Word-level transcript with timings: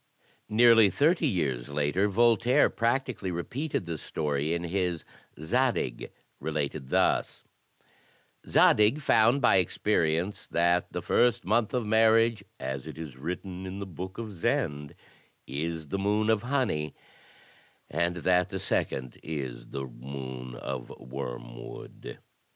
Nearly 0.49 0.89
thirty 0.89 1.27
years 1.27 1.69
later 1.69 2.07
Voltaire 2.07 2.71
practically 2.71 3.29
repeated 3.29 3.85
the 3.85 3.99
story 3.99 4.51
in 4.55 4.63
his 4.63 5.03
"Zadig," 5.39 6.09
related 6.39 6.89
thus: 6.89 7.43
Zadig 8.49 8.99
found 8.99 9.43
by 9.43 9.57
experience 9.57 10.47
that 10.47 10.91
the 10.91 11.03
first 11.03 11.45
month 11.45 11.71
of 11.71 11.85
marriage, 11.85 12.43
as 12.59 12.87
it 12.87 12.97
is 12.97 13.15
written 13.15 13.67
in 13.67 13.77
the 13.77 13.85
book 13.85 14.17
of 14.17 14.31
Zend, 14.31 14.95
is 15.45 15.89
the 15.89 15.99
moon 15.99 16.31
of 16.31 16.41
honey, 16.41 16.95
and 17.87 18.15
that 18.25 18.49
the 18.49 18.57
second 18.57 19.19
is 19.21 19.67
the 19.67 19.85
moon 19.85 20.55
of 20.55 20.89
wormwood. 20.97 22.17